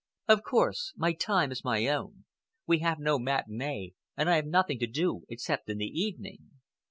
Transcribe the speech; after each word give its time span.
"Of 0.27 0.41
course... 0.41 0.93
My 0.97 1.13
time 1.13 1.51
is 1.51 1.63
my 1.63 1.85
own. 1.85 2.25
We 2.65 2.79
have 2.79 2.97
no 2.97 3.19
matinee, 3.19 3.93
and 4.17 4.31
I 4.31 4.35
have 4.37 4.47
nothing 4.47 4.79
to 4.79 4.87
do 4.87 5.25
except 5.29 5.69
in 5.69 5.77
the 5.77 5.85
evening." 5.85 6.39